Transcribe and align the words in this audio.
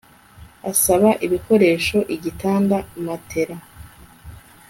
asaba 0.71 1.09
ibikoresho 1.25 1.97
igitanda 2.15 2.77
matelas 3.05 3.63